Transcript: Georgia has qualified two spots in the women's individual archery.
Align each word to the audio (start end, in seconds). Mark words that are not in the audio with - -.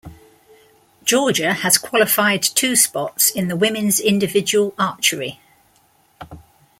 Georgia 1.03 1.53
has 1.53 1.77
qualified 1.77 2.41
two 2.41 2.75
spots 2.75 3.29
in 3.29 3.49
the 3.49 3.55
women's 3.55 3.99
individual 3.99 4.73
archery. 4.79 5.39